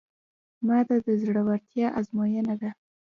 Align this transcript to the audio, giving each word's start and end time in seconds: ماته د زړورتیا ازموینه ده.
ماته 0.67 0.95
د 1.05 1.07
زړورتیا 1.21 1.87
ازموینه 1.99 2.53
ده. 2.61 2.69